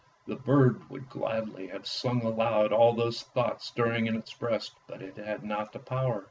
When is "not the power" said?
5.43-6.19